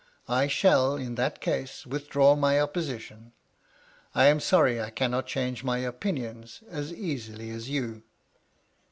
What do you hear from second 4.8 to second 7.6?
I cannot change my opinions as easily